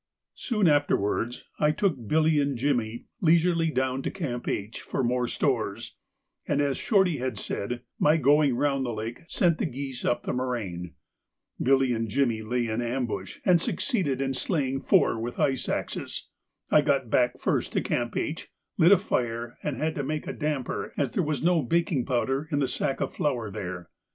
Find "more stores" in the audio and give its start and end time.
5.03-5.95